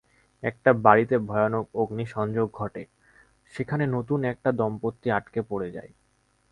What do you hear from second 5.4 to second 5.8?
পড়ে